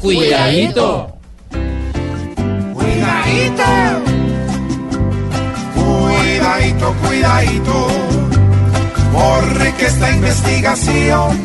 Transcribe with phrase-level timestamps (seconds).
[0.00, 1.12] Cuidadito.
[2.72, 3.64] Cuidadito.
[5.74, 7.88] Cuidadito, cuidadito.
[9.12, 11.38] Porque esta investigación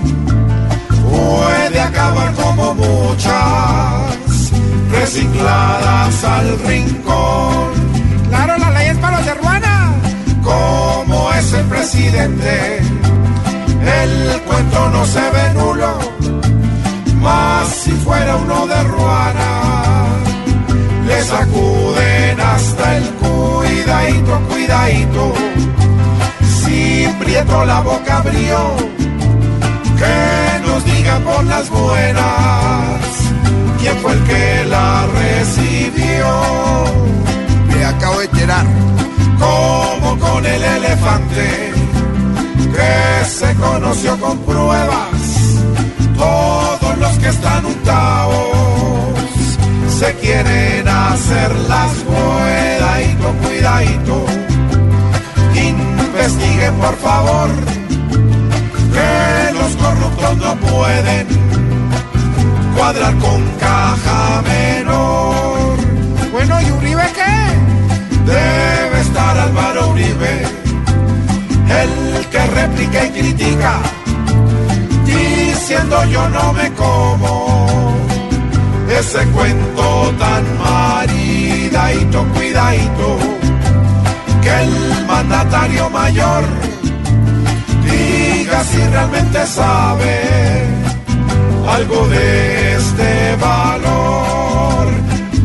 [1.09, 3.33] puede acabar como muchas
[4.91, 7.71] recicladas al rincón.
[8.29, 9.93] Claro, la ley es para los de Ruana.
[10.43, 12.81] Como es el presidente,
[13.81, 16.02] el cuento no se ve nulo.
[21.33, 25.33] Sacuden hasta el cuidadito, cuidadito.
[26.57, 28.59] Si Prieto la boca abrió,
[29.99, 33.01] que nos diga por las buenas
[33.79, 36.27] quién fue el que la recibió.
[37.67, 38.65] Me acabo de enterar.
[39.39, 41.73] Como con el elefante
[42.75, 45.21] que se conoció con pruebas.
[46.17, 47.82] Todos los que están untados
[55.55, 57.49] Investiguen por favor
[58.93, 61.27] que los corruptos no pueden
[62.77, 65.77] cuadrar con caja menor.
[66.31, 68.31] Bueno, ¿y Uribe qué?
[68.31, 70.43] Debe estar Álvaro Uribe,
[71.81, 73.79] el que replica y critica,
[75.05, 77.57] diciendo yo no me como
[78.99, 80.52] ese cuento tan
[84.61, 86.43] el mandatario mayor
[87.83, 90.21] diga si realmente sabe
[91.67, 94.87] algo de este valor,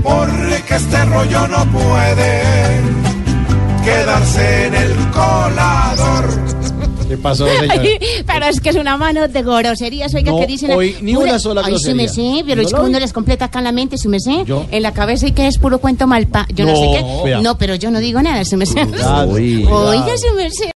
[0.03, 2.42] porque este rollo no puede
[3.84, 4.88] quedarse en el.
[7.19, 7.83] ¿Qué pasó, señor?
[8.27, 10.70] Pero es que es una mano de groserías, oiga, No, que dicen...
[10.70, 11.94] hoy ni pura- una sola Ay, su grosería.
[11.97, 14.44] merced, pero ¿No es que uno les completa acá en la mente, su merced.
[14.47, 14.66] ¿Yo?
[14.70, 16.47] En la cabeza y que es puro cuento malpa.
[16.55, 17.25] Yo no, No, sé qué.
[17.25, 17.41] vea.
[17.41, 18.86] No, pero yo no digo nada, su merced.
[18.88, 19.30] Cuidado.
[19.33, 20.70] Oiga, su merced.